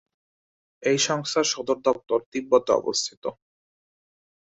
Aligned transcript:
এই 0.83 0.97
সংস্থার 1.07 1.45
সদর 1.45 1.77
দপ্তর 1.87 2.19
তিব্বতে 2.31 2.71
অবস্থিত। 2.73 3.23